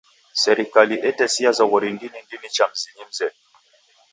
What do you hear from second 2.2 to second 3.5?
ndini cha mzinyi mzedu.